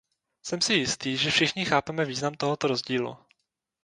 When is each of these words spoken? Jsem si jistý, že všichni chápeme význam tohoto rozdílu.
Jsem 0.45 0.61
si 0.61 0.73
jistý, 0.73 1.17
že 1.17 1.31
všichni 1.31 1.65
chápeme 1.65 2.05
význam 2.05 2.33
tohoto 2.33 2.67
rozdílu. 2.67 3.17